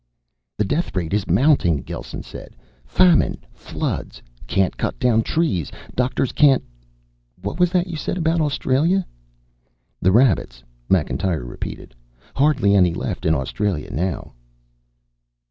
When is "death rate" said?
0.65-1.13